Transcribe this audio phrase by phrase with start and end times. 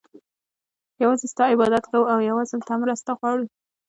[1.01, 3.45] يوازي ستا عبادت كوو او يوازي له تا مرسته غواړو